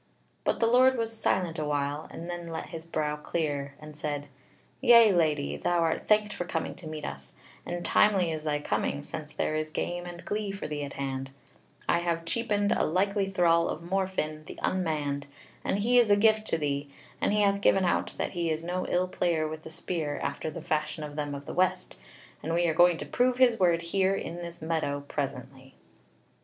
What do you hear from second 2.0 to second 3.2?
and then let his brow